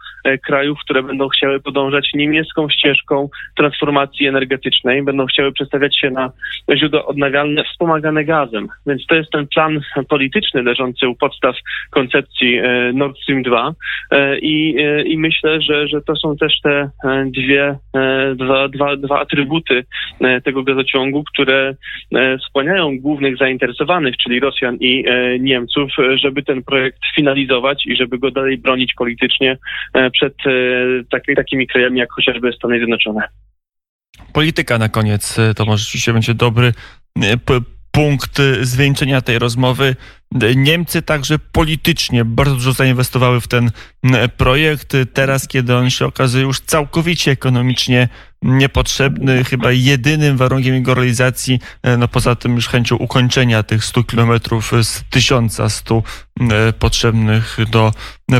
krajów, 0.47 0.79
które 0.85 1.03
będą 1.03 1.29
chciały 1.29 1.42
chciały 1.43 1.61
podążać 1.61 2.11
niemiecką 2.15 2.69
ścieżką 2.69 3.29
transformacji 3.57 4.27
energetycznej, 4.27 5.03
będą 5.03 5.27
chciały 5.27 5.53
przestawiać 5.53 5.99
się 6.01 6.11
na 6.11 6.33
źródła 6.77 7.07
odnawialne 7.07 7.65
wspomagane 7.65 8.25
gazem. 8.25 8.69
Więc 8.87 9.07
to 9.07 9.15
jest 9.15 9.31
ten 9.31 9.47
plan 9.47 9.81
polityczny 10.09 10.63
leżący 10.63 11.09
u 11.09 11.15
podstaw 11.15 11.57
koncepcji 11.91 12.59
e, 12.59 12.93
Nord 12.93 13.19
Stream 13.19 13.43
2 13.43 13.75
e, 14.11 14.39
i, 14.39 14.77
e, 14.79 15.03
i 15.03 15.19
myślę, 15.19 15.61
że, 15.61 15.89
że 15.89 16.03
to 16.03 16.17
są 16.17 16.37
też 16.37 16.61
te 16.63 16.91
dwie, 17.27 17.77
dwa, 18.35 18.69
dwa, 18.69 18.97
dwa 18.97 19.21
atrybuty 19.21 19.85
tego 20.45 20.63
gazociągu, 20.63 21.25
które 21.25 21.75
skłaniają 22.47 22.99
głównych 22.99 23.37
zainteresowanych, 23.37 24.17
czyli 24.17 24.41
Rosjan 24.41 24.77
i 24.81 25.05
Niemców, 25.41 25.91
żeby 26.15 26.43
ten 26.43 26.63
projekt 26.63 26.99
finalizować 27.17 27.87
i 27.87 27.97
żeby 27.97 28.19
go 28.19 28.31
dalej 28.31 28.59
bronić 28.59 28.95
politycznie 28.95 29.59
przed 30.13 30.35
takim 31.11 31.32
takimi 31.37 31.67
krajami 31.67 31.99
jak 31.99 32.13
chociażby 32.13 32.53
Stany 32.53 32.79
Zjednoczone. 32.79 33.29
Polityka 34.33 34.79
na 34.79 34.89
koniec 34.89 35.37
to 35.57 35.65
może 35.65 35.85
rzeczywiście 35.85 36.13
będzie 36.13 36.35
dobry 36.35 36.73
e, 37.23 37.37
punkt 37.93 38.39
zwieńczenia 38.61 39.21
tej 39.21 39.39
rozmowy. 39.39 39.97
Niemcy 40.57 41.03
także 41.03 41.39
politycznie 41.39 42.25
bardzo 42.25 42.55
dużo 42.55 42.73
zainwestowały 42.73 43.41
w 43.41 43.49
ten 43.49 43.71
projekt. 44.37 44.97
Teraz, 45.13 45.49
kiedy 45.49 45.77
on 45.77 45.91
się 45.91 46.07
okazuje 46.07 46.45
już 46.45 46.61
całkowicie 46.61 47.31
ekonomicznie 47.31 48.09
niepotrzebny, 48.43 49.45
chyba 49.45 49.73
jedynym 49.73 50.37
warunkiem 50.37 50.75
jego 50.75 50.95
realizacji, 50.95 51.61
e, 51.83 51.97
no 51.97 52.09
poza 52.09 52.35
tym 52.35 52.55
już 52.55 52.69
chęcią 52.69 52.97
ukończenia 52.97 53.63
tych 53.63 53.85
100 53.85 54.05
kilometrów 54.05 54.73
z 54.83 55.05
1100 55.11 56.03
e, 56.41 56.73
potrzebnych 56.73 57.57
do 57.71 57.93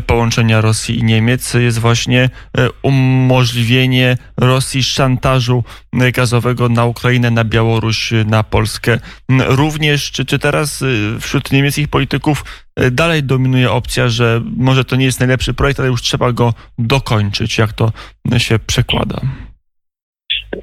połączenia 0.07 0.61
Rosji 0.61 0.99
i 0.99 1.05
Niemiec 1.05 1.55
jest 1.55 1.79
właśnie 1.79 2.31
e, 2.59 2.69
umożliwienie 2.83 4.17
Rosji 4.37 4.83
szantażu 4.83 5.65
gazowego 6.15 6.69
na 6.69 6.85
Ukrainę, 6.85 7.31
na 7.31 7.45
Białoruś, 7.45 8.13
na 8.27 8.43
Polskę. 8.43 8.99
Również, 9.47 10.11
czy, 10.11 10.25
czy 10.25 10.39
teraz 10.39 10.85
wśród 11.21 11.53
niemieckich 11.53 11.89
polityków 11.89 12.45
dalej 12.93 13.23
dominuje 13.23 13.71
opcja, 13.71 14.09
że 14.09 14.43
może 14.57 14.85
to 14.85 14.97
nie 14.97 15.05
jest 15.05 15.21
najlepszy 15.21 15.55
projekt, 15.55 15.81
ale 15.81 15.89
już 15.89 16.03
trzeba 16.03 16.33
go 16.33 16.55
dokończyć, 16.79 17.59
jak 17.59 17.73
to 17.73 17.93
się 18.39 18.59
przekłada? 18.59 19.21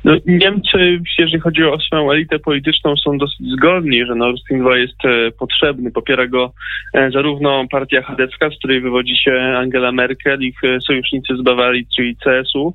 No, 0.04 0.14
Niemcy, 0.26 1.00
jeżeli 1.20 1.40
chodzi 1.40 1.64
o 1.64 1.80
swoją 1.80 2.12
elitę 2.12 2.40
polityczną, 2.40 2.96
są 2.98 3.18
dosyć 3.18 3.52
zgodni, 3.52 4.06
że 4.06 4.16
Nord 4.16 4.40
Stream 4.40 4.62
2 4.62 4.78
jest 4.78 5.06
e, 5.06 5.32
potrzebny. 5.32 5.92
Popiera 5.92 6.28
go 6.28 6.54
e, 6.94 7.12
zarówno 7.12 7.66
partia 7.72 8.02
chadecka, 8.02 8.50
z 8.50 8.58
której 8.58 8.82
wywodzi 8.82 9.18
się 9.18 9.34
Angela 9.58 9.92
Merkel, 9.92 10.42
ich 10.42 10.64
e, 10.64 10.82
sojusznicy 10.82 11.36
z 11.36 11.42
Bawarii, 11.42 11.88
czyli 11.96 12.16
CSU, 12.16 12.74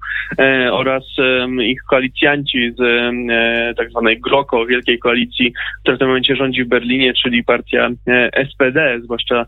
oraz 0.72 1.02
ich 1.62 1.82
koalicjanci 1.82 2.72
z 2.78 2.80
tak 3.76 3.90
zwanej 3.90 4.20
GROKO, 4.20 4.66
wielkiej 4.66 4.98
koalicji, 4.98 5.52
która 5.82 5.96
w 5.96 5.98
tym 5.98 6.08
momencie 6.08 6.36
rządzi 6.36 6.64
w 6.64 6.68
Berlinie, 6.68 7.12
czyli 7.22 7.44
partia 7.44 7.90
SPD, 8.50 9.00
zwłaszcza 9.04 9.46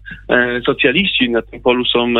socjaliści 0.66 1.30
na 1.30 1.42
tym 1.42 1.60
polu 1.60 1.84
są 1.84 2.14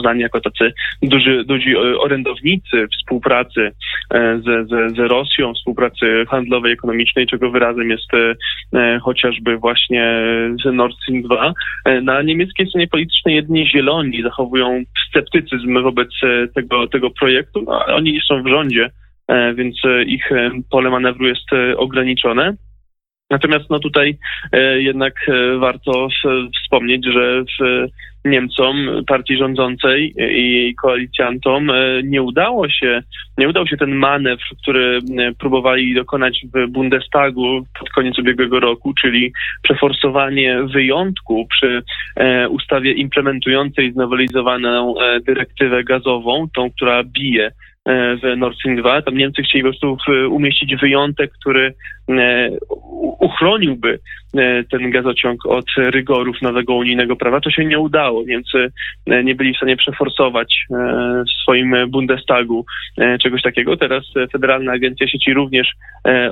znani 0.00 0.20
jako 0.20 0.40
tacy 0.40 0.72
duży, 1.02 1.44
duzi 1.44 1.76
orędownicy 1.76 2.86
współpracy 2.98 3.70
z, 4.44 4.68
z 4.68 4.91
z 4.96 4.98
Rosją, 4.98 5.54
współpracy 5.54 6.24
handlowej, 6.28 6.72
ekonomicznej, 6.72 7.26
czego 7.26 7.50
wyrazem 7.50 7.90
jest 7.90 8.08
chociażby 9.02 9.56
właśnie 9.56 10.22
Nord 10.72 10.96
Stream 10.96 11.22
2. 11.22 11.52
Na 12.02 12.22
niemieckiej 12.22 12.66
scenie 12.66 12.88
politycznej 12.88 13.34
jedynie 13.34 13.66
zieloni 13.66 14.22
zachowują 14.22 14.82
sceptycyzm 15.08 15.82
wobec 15.82 16.08
tego, 16.54 16.86
tego 16.86 17.10
projektu. 17.10 17.62
No, 17.62 17.86
oni 17.86 18.20
są 18.28 18.42
w 18.42 18.48
rządzie, 18.48 18.90
więc 19.54 19.76
ich 20.06 20.30
pole 20.70 20.90
manewru 20.90 21.26
jest 21.26 21.50
ograniczone. 21.76 22.54
Natomiast 23.32 23.70
no 23.70 23.78
tutaj 23.78 24.18
e, 24.52 24.82
jednak 24.82 25.14
e, 25.28 25.58
warto 25.58 26.08
wspomnieć, 26.62 27.06
że 27.06 27.42
w 27.44 27.88
Niemcom, 28.24 28.76
partii 29.06 29.36
rządzącej 29.36 30.14
i 30.16 30.74
koalicjantom 30.82 31.70
e, 31.70 32.02
nie 32.04 32.22
udało 32.22 32.68
się, 32.68 33.02
nie 33.38 33.48
udał 33.48 33.66
się 33.66 33.76
ten 33.76 33.94
manewr, 33.94 34.44
który 34.62 34.98
próbowali 35.38 35.94
dokonać 35.94 36.40
w 36.54 36.70
Bundestagu 36.70 37.66
pod 37.78 37.90
koniec 37.90 38.18
ubiegłego 38.18 38.60
roku, 38.60 38.94
czyli 39.00 39.32
przeforsowanie 39.62 40.62
wyjątku 40.62 41.46
przy 41.50 41.82
ustawie 42.48 42.92
implementującej 42.92 43.92
znowelizowaną 43.92 44.94
dyrektywę 45.26 45.84
gazową, 45.84 46.46
tą, 46.54 46.70
która 46.70 47.04
bije 47.04 47.50
E, 47.50 47.71
w 47.86 48.36
Nord 48.36 48.56
Stream 48.56 48.76
2. 48.76 49.02
Tam 49.02 49.14
Niemcy 49.14 49.42
chcieli 49.42 49.64
po 49.64 49.70
prostu 49.70 49.96
umieścić 50.30 50.76
wyjątek, 50.76 51.32
który 51.40 51.74
e, 52.08 52.50
uchroniłby 53.20 53.90
e, 53.94 53.98
ten 54.70 54.90
gazociąg 54.90 55.46
od 55.46 55.66
rygorów 55.76 56.42
nowego 56.42 56.74
unijnego 56.74 57.16
prawa. 57.16 57.40
To 57.40 57.50
się 57.50 57.64
nie 57.64 57.78
udało. 57.78 58.24
Niemcy 58.26 58.72
nie 59.06 59.34
byli 59.34 59.54
w 59.54 59.56
stanie 59.56 59.76
przeforsować 59.76 60.64
w 61.28 61.42
swoim 61.42 61.76
Bundestagu 61.88 62.64
czegoś 63.20 63.42
takiego. 63.42 63.76
Teraz 63.76 64.04
Federalna 64.32 64.72
Agencja 64.72 65.08
Sieci 65.08 65.34
również 65.34 65.72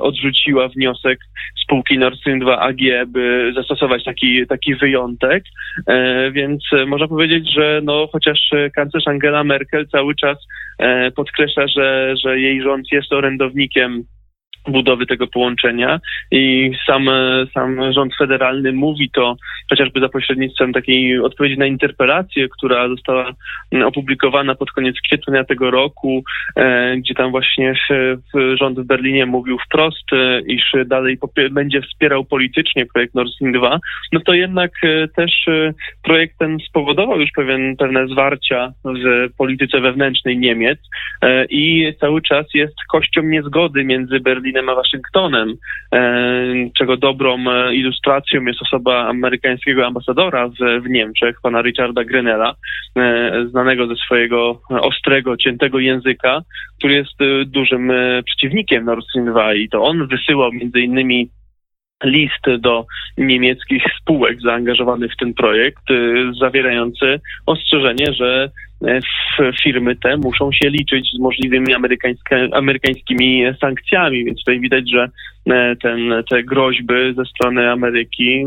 odrzuciła 0.00 0.68
wniosek 0.68 1.18
spółki 1.64 1.98
Nord 1.98 2.18
Stream 2.20 2.38
2 2.38 2.60
AG, 2.60 2.78
by 3.06 3.52
zastosować 3.56 4.04
taki, 4.04 4.46
taki 4.46 4.74
wyjątek. 4.74 5.44
Więc 6.32 6.64
można 6.86 7.08
powiedzieć, 7.08 7.54
że 7.54 7.80
no, 7.84 8.08
chociaż 8.12 8.50
kanclerz 8.74 9.08
Angela 9.08 9.44
Merkel 9.44 9.88
cały 9.88 10.14
czas 10.14 10.38
podkreśla, 11.16 11.66
że, 11.68 12.14
że 12.24 12.40
jej 12.40 12.62
rząd 12.62 12.92
jest 12.92 13.12
orędownikiem 13.12 14.04
budowy 14.68 15.06
tego 15.06 15.26
połączenia 15.26 16.00
i 16.30 16.72
sam, 16.86 17.10
sam 17.54 17.92
rząd 17.92 18.16
federalny 18.18 18.72
mówi 18.72 19.10
to 19.10 19.36
chociażby 19.70 20.00
za 20.00 20.08
pośrednictwem 20.08 20.72
takiej 20.72 21.20
odpowiedzi 21.20 21.58
na 21.58 21.66
interpelację, 21.66 22.48
która 22.48 22.88
została 22.88 23.32
opublikowana 23.84 24.54
pod 24.54 24.70
koniec 24.70 24.96
kwietnia 25.06 25.44
tego 25.44 25.70
roku, 25.70 26.22
e, 26.56 26.96
gdzie 26.96 27.14
tam 27.14 27.30
właśnie 27.30 27.74
rząd 28.54 28.80
w 28.80 28.84
Berlinie 28.84 29.26
mówił 29.26 29.58
wprost, 29.66 30.12
e, 30.12 30.40
iż 30.40 30.72
dalej 30.86 31.18
będzie 31.50 31.82
wspierał 31.82 32.24
politycznie 32.24 32.86
projekt 32.86 33.14
Nord 33.14 33.30
Stream 33.30 33.52
2, 33.52 33.78
no 34.12 34.20
to 34.20 34.34
jednak 34.34 34.70
e, 34.82 35.08
też 35.08 35.46
projekt 36.02 36.38
ten 36.38 36.58
spowodował 36.68 37.20
już 37.20 37.30
pewien, 37.36 37.76
pewne 37.76 38.08
zwarcia 38.08 38.72
w 38.84 39.28
polityce 39.36 39.80
wewnętrznej 39.80 40.38
Niemiec 40.38 40.78
i 41.50 41.92
cały 42.00 42.22
czas 42.22 42.46
jest 42.54 42.74
kością 42.92 43.22
niezgody 43.22 43.84
między 43.84 44.20
Berlinem 44.20 44.49
Berlinem 44.50 44.68
a 44.68 44.74
Waszyngtonem, 44.74 45.54
e, 45.94 46.70
czego 46.78 46.96
dobrą 46.96 47.38
e, 47.50 47.74
ilustracją 47.74 48.44
jest 48.44 48.62
osoba 48.62 49.08
amerykańskiego 49.08 49.86
ambasadora 49.86 50.48
w, 50.48 50.82
w 50.84 50.90
Niemczech, 50.90 51.36
pana 51.42 51.62
Richarda 51.62 52.04
Grenella, 52.04 52.54
e, 52.96 53.32
znanego 53.50 53.86
ze 53.86 53.96
swojego 53.96 54.60
ostrego, 54.70 55.36
ciętego 55.36 55.78
języka, 55.78 56.42
który 56.78 56.94
jest 56.94 57.18
dużym 57.46 57.92
przeciwnikiem 58.26 58.84
Nord 58.84 59.04
Stream 59.04 59.26
2 59.26 59.54
i 59.54 59.68
to 59.68 59.82
on 59.82 60.06
wysyłał 60.06 60.52
między 60.52 60.80
innymi 60.80 61.28
list 62.04 62.44
do 62.58 62.86
niemieckich 63.18 63.82
spółek 64.00 64.40
zaangażowanych 64.40 65.12
w 65.12 65.16
ten 65.16 65.34
projekt, 65.34 65.84
zawierający 66.40 67.20
ostrzeżenie, 67.46 68.12
że 68.12 68.50
firmy 69.64 69.96
te 69.96 70.16
muszą 70.16 70.52
się 70.52 70.70
liczyć 70.70 71.08
z 71.16 71.18
możliwymi 71.18 71.74
amerykańskimi 72.52 73.42
sankcjami, 73.60 74.24
więc 74.24 74.38
tutaj 74.38 74.60
widać, 74.60 74.90
że 74.90 75.02
e, 75.02 75.08
ten, 75.82 76.22
te 76.30 76.42
groźby 76.42 77.14
ze 77.16 77.24
strony 77.24 77.70
Ameryki 77.70 78.44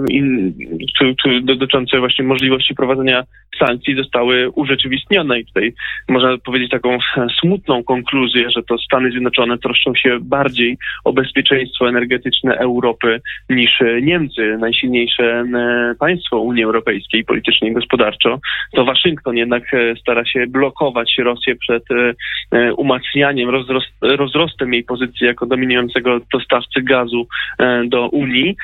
czy 0.97 1.41
dotyczące 1.41 1.99
właśnie 1.99 2.25
możliwości 2.25 2.75
prowadzenia 2.75 3.23
sankcji 3.59 3.95
zostały 3.95 4.49
urzeczywistnione 4.49 5.39
i 5.39 5.45
tutaj 5.45 5.73
można 6.09 6.37
powiedzieć 6.37 6.71
taką 6.71 6.97
smutną 7.41 7.83
konkluzję, 7.83 8.49
że 8.49 8.63
to 8.63 8.77
Stany 8.77 9.11
Zjednoczone 9.11 9.57
troszczą 9.57 9.95
się 9.95 10.17
bardziej 10.21 10.77
o 11.03 11.13
bezpieczeństwo 11.13 11.89
energetyczne 11.89 12.57
Europy 12.57 13.21
niż 13.49 13.71
Niemcy, 14.01 14.57
najsilniejsze 14.59 15.23
e, 15.23 15.95
państwo 15.99 16.39
Unii 16.39 16.63
Europejskiej 16.63 17.25
politycznie 17.25 17.69
i 17.69 17.73
gospodarczo. 17.73 18.39
To 18.73 18.85
Waszyngton 18.85 19.37
jednak 19.37 19.73
e, 19.73 19.95
stara 19.95 20.25
się 20.25 20.47
blokować 20.47 21.15
Rosję 21.23 21.55
przed 21.55 21.83
e, 21.91 22.13
e, 22.51 22.73
umacnianiem, 22.73 23.49
rozrost, 23.49 23.87
rozrostem 24.01 24.73
jej 24.73 24.83
pozycji 24.83 25.27
jako 25.27 25.45
dominującego 25.45 26.19
dostawcy 26.33 26.81
gazu 26.83 27.27
e, 27.59 27.83
do 27.87 28.09
Unii, 28.09 28.55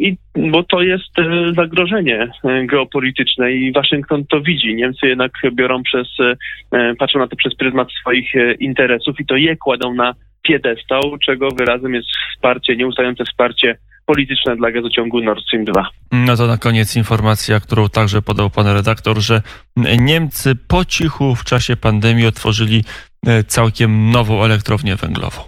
i, 0.00 0.16
bo 0.50 0.62
to 0.62 0.82
jest 0.82 1.12
zagrożenie 1.54 2.28
geopolityczne 2.44 3.52
i 3.52 3.72
Waszyngton 3.72 4.24
to 4.26 4.40
widzi. 4.40 4.74
Niemcy 4.74 5.06
jednak 5.06 5.32
biorą 5.52 5.82
przez, 5.82 6.08
patrzą 6.98 7.18
na 7.18 7.28
to 7.28 7.36
przez 7.36 7.54
pryzmat 7.54 7.88
swoich 8.00 8.32
interesów 8.60 9.20
i 9.20 9.26
to 9.26 9.36
je 9.36 9.56
kładą 9.56 9.94
na 9.94 10.14
piedestał, 10.42 11.02
czego 11.24 11.48
wyrazem 11.50 11.94
jest 11.94 12.08
wsparcie, 12.34 12.76
nieustające 12.76 13.24
wsparcie 13.24 13.76
polityczne 14.06 14.56
dla 14.56 14.70
gazociągu 14.70 15.20
Nord 15.20 15.44
Stream 15.44 15.64
2. 15.64 15.88
No 16.12 16.36
to 16.36 16.46
na 16.46 16.58
koniec 16.58 16.96
informacja, 16.96 17.60
którą 17.60 17.88
także 17.88 18.22
podał 18.22 18.50
pan 18.50 18.66
redaktor, 18.66 19.18
że 19.18 19.42
Niemcy 19.98 20.54
po 20.68 20.84
cichu 20.84 21.34
w 21.34 21.44
czasie 21.44 21.76
pandemii 21.76 22.26
otworzyli 22.26 22.84
e, 23.26 23.44
całkiem 23.44 24.10
nową 24.10 24.44
elektrownię 24.44 24.96
węglową. 24.96 25.42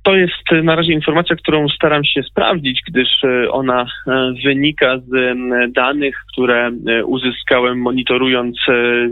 E, 0.00 0.10
to 0.10 0.16
jest 0.16 0.64
na 0.64 0.76
razie 0.76 0.92
informacja, 0.92 1.36
którą 1.36 1.68
staram 1.68 2.04
się 2.04 2.22
sprawdzić, 2.22 2.80
gdyż 2.88 3.08
e, 3.24 3.50
ona 3.50 3.86
wynika 4.44 4.98
z 4.98 5.36
danych, 5.72 6.16
które 6.32 6.70
uzyskałem 7.04 7.78
monitorując 7.78 8.56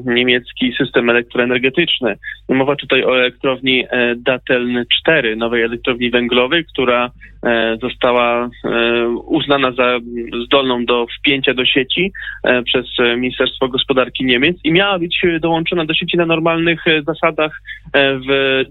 niemiecki 0.05 0.75
system 0.79 1.11
elektroenergetyczny. 1.11 2.17
Mowa 2.49 2.77
tutaj 2.77 3.05
o 3.05 3.19
elektrowni 3.19 3.85
Dateln 4.17 4.85
4, 5.01 5.37
nowej 5.37 5.63
elektrowni 5.63 6.11
węglowej, 6.11 6.65
która 6.65 7.11
E, 7.47 7.77
została 7.83 8.51
e, 8.65 9.09
uznana 9.09 9.73
za 9.73 9.99
zdolną 10.45 10.85
do 10.85 11.07
wpięcia 11.19 11.55
do 11.55 11.65
sieci 11.65 12.13
e, 12.45 12.63
przez 12.63 12.87
Ministerstwo 13.17 13.69
Gospodarki 13.69 14.25
Niemiec 14.25 14.57
i 14.65 14.73
miała 14.73 14.99
być 14.99 15.23
dołączona 15.41 15.85
do 15.85 15.95
sieci 15.95 16.17
na 16.17 16.27
normalnych 16.27 16.85
zasadach 17.07 17.61
w 17.95 18.63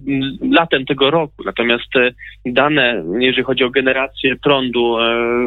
latem 0.51 0.85
tego 0.85 1.11
roku. 1.11 1.43
Natomiast 1.45 1.93
dane, 2.45 3.03
jeżeli 3.19 3.43
chodzi 3.43 3.63
o 3.63 3.69
generację 3.69 4.35
prądu 4.43 4.97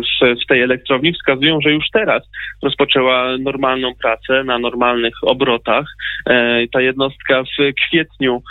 w, 0.01 0.43
w 0.45 0.47
tej 0.47 0.63
elektrowni, 0.63 1.13
wskazują, 1.13 1.61
że 1.61 1.71
już 1.71 1.85
teraz 1.93 2.23
rozpoczęła 2.63 3.39
normalną 3.39 3.95
pracę 3.95 4.45
na 4.45 4.59
normalnych 4.59 5.15
obrotach. 5.23 5.87
Ta 6.73 6.81
jednostka 6.81 7.43
w 7.43 7.75
kwietniu 7.87 8.43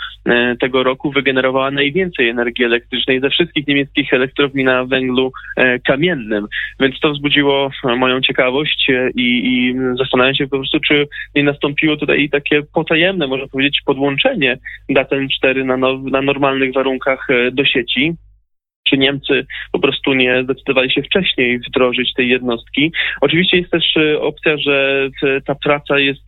tego 0.60 0.82
roku 0.82 1.10
wygenerowała 1.10 1.70
najwięcej 1.70 2.28
energii 2.28 2.64
elektrycznej 2.64 3.20
ze 3.20 3.30
wszystkich 3.30 3.66
niemieckich 3.66 4.12
elektrowni 4.12 4.64
na 4.64 4.84
węglu 4.84 5.32
e, 5.56 5.78
kamiennym. 5.78 6.46
Więc 6.80 7.00
to 7.00 7.12
wzbudziło 7.12 7.70
moją 7.96 8.20
ciekawość 8.20 8.90
e, 8.90 9.10
i, 9.14 9.46
i 9.46 9.74
zastanawiam 9.98 10.34
się 10.34 10.44
po 10.44 10.56
prostu, 10.56 10.80
czy 10.80 11.06
nie 11.34 11.42
nastąpiło 11.42 11.96
tutaj 11.96 12.28
takie 12.32 12.62
potajemne, 12.74 13.26
można 13.26 13.48
powiedzieć, 13.48 13.80
podłączenie 13.86 14.58
Daten 14.88 15.28
4 15.28 15.64
na, 15.64 15.76
now, 15.76 16.02
na 16.02 16.22
normalnych 16.22 16.72
warunkach 16.72 17.26
e, 17.30 17.50
do 17.50 17.64
sieci 17.64 17.99
czy 18.90 18.98
Niemcy 18.98 19.46
po 19.72 19.78
prostu 19.78 20.14
nie 20.14 20.42
zdecydowali 20.44 20.90
się 20.90 21.02
wcześniej 21.02 21.58
wdrożyć 21.58 22.14
tej 22.14 22.28
jednostki. 22.28 22.92
Oczywiście 23.20 23.58
jest 23.58 23.70
też 23.70 23.84
opcja, 24.20 24.56
że 24.56 25.08
ta 25.46 25.54
praca 25.54 25.98
jest 25.98 26.24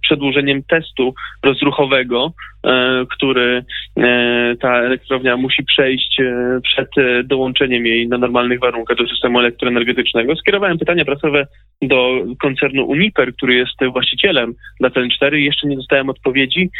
przedłużeniem 0.00 0.62
testu 0.62 1.14
rozruchowego, 1.42 2.32
E, 2.64 3.06
który 3.10 3.64
e, 3.96 4.56
ta 4.60 4.78
elektrownia 4.78 5.36
musi 5.36 5.64
przejść 5.64 6.20
e, 6.20 6.60
przed 6.62 6.88
dołączeniem 7.24 7.86
jej 7.86 8.08
na 8.08 8.18
normalnych 8.18 8.60
warunkach 8.60 8.96
do 8.96 9.06
systemu 9.08 9.38
elektroenergetycznego. 9.38 10.36
Skierowałem 10.36 10.78
pytania 10.78 11.04
prasowe 11.04 11.46
do 11.82 12.24
koncernu 12.40 12.84
Uniper, 12.84 13.34
który 13.34 13.54
jest 13.54 13.92
właścicielem 13.92 14.54
dla 14.80 14.90
ten 14.90 15.10
4 15.10 15.40
jeszcze 15.40 15.68
nie 15.68 15.76
dostałem 15.76 16.10
odpowiedzi. 16.10 16.70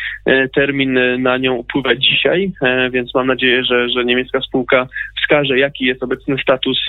Termin 0.54 0.98
na 1.18 1.38
nią 1.38 1.54
upływa 1.54 1.94
dzisiaj, 1.94 2.52
więc 2.92 3.14
mam 3.14 3.26
nadzieję, 3.26 3.64
że, 3.64 3.88
że 3.88 4.04
niemiecka 4.04 4.40
spółka 4.40 4.86
wskaże, 5.22 5.58
jaki 5.58 5.84
jest 5.84 6.02
obecny 6.02 6.36
status 6.38 6.86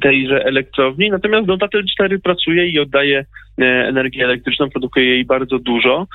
tejże 0.00 0.44
elektrowni. 0.44 1.10
Natomiast 1.10 1.46
no, 1.46 1.56
Datel 1.56 1.84
4 1.90 2.18
pracuje 2.18 2.68
i 2.68 2.78
oddaje 2.78 3.24
energię 3.58 4.24
elektryczną, 4.24 4.70
produkuje 4.70 5.06
jej 5.06 5.24
bardzo 5.24 5.58
dużo. 5.58 6.06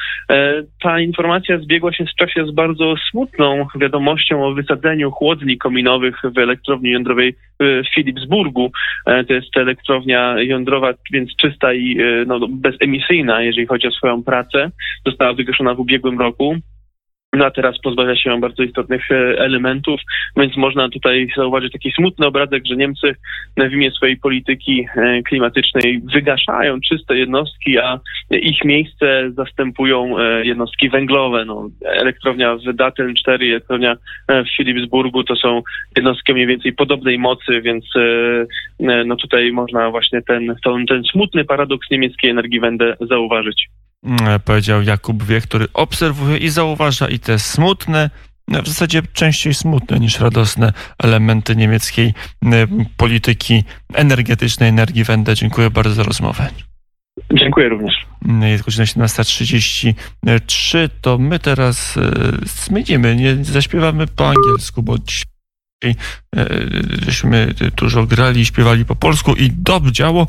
Ta 0.81 0.99
informacja 0.99 1.57
zbiegła 1.57 1.93
się 1.93 2.05
w 2.05 2.15
czasie 2.15 2.45
z 2.45 2.51
bardzo 2.51 2.95
smutną 3.11 3.67
wiadomością 3.75 4.45
o 4.45 4.53
wysadzeniu 4.53 5.11
chłodni 5.11 5.57
kominowych 5.57 6.15
w 6.35 6.37
elektrowni 6.37 6.91
jądrowej 6.91 7.35
w 7.59 7.83
Philipsburgu. 7.95 8.71
To 9.05 9.33
jest 9.33 9.57
elektrownia 9.57 10.35
jądrowa, 10.41 10.93
więc 11.11 11.35
czysta 11.35 11.73
i 11.73 11.97
no, 12.27 12.39
bezemisyjna, 12.49 13.41
jeżeli 13.41 13.67
chodzi 13.67 13.87
o 13.87 13.91
swoją 13.91 14.23
pracę. 14.23 14.71
Została 15.05 15.33
wygaszona 15.33 15.73
w 15.73 15.79
ubiegłym 15.79 16.19
roku. 16.19 16.55
No 17.33 17.45
a 17.45 17.51
teraz 17.51 17.79
pozbawia 17.79 18.15
się 18.15 18.39
bardzo 18.39 18.63
istotnych 18.63 19.11
e, 19.11 19.15
elementów, 19.15 20.01
więc 20.37 20.57
można 20.57 20.89
tutaj 20.89 21.27
zauważyć 21.37 21.73
taki 21.73 21.91
smutny 21.91 22.27
obrazek, 22.27 22.63
że 22.65 22.75
Niemcy 22.75 23.15
w 23.57 23.73
imię 23.73 23.91
swojej 23.91 24.17
polityki 24.17 24.85
e, 24.95 25.23
klimatycznej 25.23 26.01
wygaszają 26.13 26.81
czyste 26.81 27.17
jednostki, 27.17 27.77
a 27.77 27.99
ich 28.31 28.65
miejsce 28.65 29.31
zastępują 29.31 30.17
e, 30.19 30.45
jednostki 30.45 30.89
węglowe. 30.89 31.45
No, 31.45 31.69
elektrownia 31.81 32.55
w 32.55 32.73
Datteln 32.73 33.15
4 33.15 33.45
elektrownia 33.45 33.95
w 34.29 34.57
Philipsburgu 34.57 35.23
to 35.23 35.35
są 35.35 35.61
jednostki 35.95 36.33
mniej 36.33 36.47
więcej 36.47 36.73
podobnej 36.73 37.19
mocy, 37.19 37.61
więc 37.61 37.85
no 39.05 39.15
tutaj 39.15 39.51
można 39.51 39.89
właśnie 39.89 40.21
ten, 40.21 40.55
ten, 40.63 40.85
ten 40.85 41.03
smutny 41.03 41.45
paradoks 41.45 41.91
niemieckiej 41.91 42.31
energii 42.31 42.59
wędę 42.59 42.95
zauważyć. 43.09 43.69
Mm, 44.03 44.39
powiedział 44.39 44.81
Jakub 44.81 45.23
Wie, 45.23 45.41
który 45.41 45.67
obserwuje 45.73 46.37
i 46.37 46.49
zauważa 46.49 47.07
i 47.07 47.19
te 47.19 47.39
smutne, 47.39 48.09
w 48.47 48.67
zasadzie 48.67 49.01
częściej 49.13 49.53
smutne 49.53 49.99
niż 49.99 50.19
radosne 50.19 50.73
elementy 50.99 51.55
niemieckiej 51.55 52.13
mm, 52.41 52.85
polityki 52.97 53.63
energetycznej, 53.93 54.69
energii 54.69 55.03
Wende. 55.03 55.35
Dziękuję 55.35 55.69
bardzo 55.69 55.93
za 55.93 56.03
rozmowę. 56.03 56.49
Dziękuję 57.33 57.69
również. 57.69 57.95
Mm, 58.25 58.49
jest 58.49 58.63
godzina 58.63 58.85
17.33, 58.85 60.89
to 61.01 61.17
my 61.17 61.39
teraz 61.39 61.97
e, 61.97 62.11
zmienimy, 62.45 63.15
nie 63.15 63.45
zaśpiewamy 63.45 64.07
po 64.07 64.29
angielsku, 64.29 64.83
bo 64.83 64.97
dzisiaj 64.97 65.33
E, 65.85 65.95
żeśmy 67.05 67.53
dużo 67.75 68.05
grali, 68.05 68.45
śpiewali 68.45 68.85
po 68.85 68.95
polsku 68.95 69.35
i 69.35 69.51
dobrze 69.51 69.91
działo, 69.91 70.27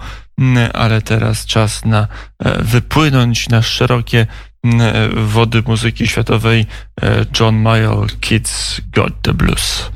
ale 0.73 1.03
teraz 1.03 1.47
czas 1.47 1.85
na 1.85 2.09
e, 2.39 2.63
wypłynąć 2.63 3.49
na 3.49 3.63
szerokie 3.63 4.27
wody 5.17 5.63
muzyki 5.67 6.07
światowej. 6.07 6.67
E, 7.03 7.25
John 7.41 7.57
Mayall, 7.57 8.07
Kids 8.21 8.81
Got 8.93 9.23
the 9.23 9.35
Blues. 9.35 9.91